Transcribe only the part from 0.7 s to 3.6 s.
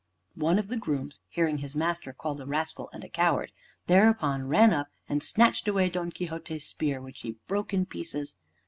grooms, hearing his master called a rascal and a coward,